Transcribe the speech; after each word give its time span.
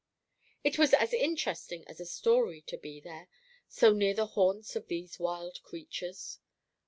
It 0.63 0.79
was 0.79 0.95
as 0.95 1.13
interesting 1.13 1.87
as 1.87 1.99
a 1.99 2.07
story 2.07 2.63
to 2.63 2.75
be 2.75 2.99
there, 2.99 3.27
so 3.67 3.93
near 3.93 4.15
the 4.15 4.25
haunts 4.33 4.75
of 4.75 4.87
these 4.87 5.19
wild 5.19 5.61
creatures. 5.61 6.39